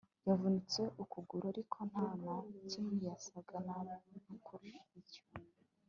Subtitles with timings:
[0.27, 2.35] yavunitse ukuguru, ariko nta na
[2.69, 3.95] kimwe yasaga nabi
[4.45, 4.71] kuri
[5.11, 5.23] cyo